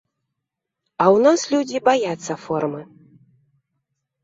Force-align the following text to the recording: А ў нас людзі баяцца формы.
А 1.05 1.05
ў 1.15 1.27
нас 1.27 1.39
людзі 1.53 1.83
баяцца 1.89 2.33
формы. 2.49 2.81